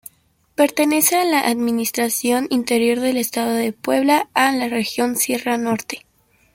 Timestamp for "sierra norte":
5.15-6.07